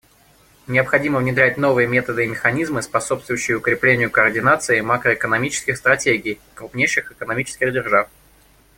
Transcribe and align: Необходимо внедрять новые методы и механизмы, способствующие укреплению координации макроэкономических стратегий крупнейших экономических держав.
Необходимо 0.65 1.19
внедрять 1.19 1.57
новые 1.57 1.87
методы 1.87 2.23
и 2.23 2.27
механизмы, 2.27 2.81
способствующие 2.81 3.57
укреплению 3.57 4.09
координации 4.09 4.81
макроэкономических 4.81 5.77
стратегий 5.77 6.39
крупнейших 6.55 7.11
экономических 7.11 7.71
держав. 7.71 8.09